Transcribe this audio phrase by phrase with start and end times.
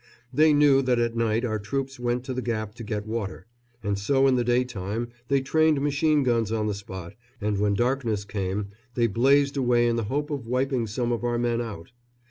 [0.33, 3.45] They knew that at night our troops went to the gap to get water,
[3.83, 8.25] and so in the daytime they trained machine guns on the spot, and when darkness
[8.25, 11.91] came they blazed away in the hope of wiping some of our men out.